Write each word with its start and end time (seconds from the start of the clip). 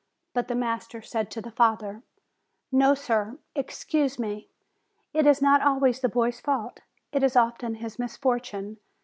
But 0.33 0.47
the 0.47 0.55
master 0.55 1.03
said 1.03 1.29
to 1.29 1.41
the 1.43 1.51
father: 1.51 2.01
"No, 2.71 2.95
sir, 2.95 3.37
excuse 3.53 4.17
me; 4.17 4.49
it 5.13 5.27
is 5.27 5.43
not 5.43 5.61
always 5.61 5.99
the 5.99 6.09
boy's 6.09 6.39
fault; 6.39 6.79
it 7.11 7.21
is 7.21 7.35
often 7.35 7.75
his 7.75 7.99
misfortune. 7.99 8.79